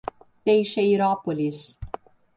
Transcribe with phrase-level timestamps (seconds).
[0.43, 1.77] Teixeirópolis